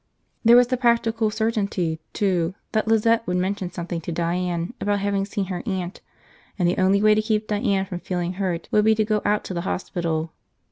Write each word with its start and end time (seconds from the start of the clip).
There 0.43 0.55
was 0.55 0.65
the 0.65 0.77
practical 0.77 1.29
certainty, 1.29 1.99
too, 2.11 2.55
that 2.71 2.87
Lizette 2.87 3.27
would 3.27 3.37
mention 3.37 3.69
something 3.71 4.01
to 4.01 4.11
Diane 4.11 4.73
about 4.81 4.97
having 4.97 5.25
seen 5.25 5.45
her 5.45 5.61
aunt, 5.67 6.01
and 6.57 6.67
the 6.67 6.79
only 6.81 7.03
way 7.03 7.13
to 7.13 7.21
keep 7.21 7.45
Diane 7.47 7.85
from 7.85 7.99
feeling 7.99 8.33
hurt 8.41 8.67
would 8.71 8.83
be 8.85 8.95
to 8.95 9.05
go 9.05 9.21
out 9.23 9.43
to 9.43 9.53
the 9.53 9.61
hospital. 9.61 10.31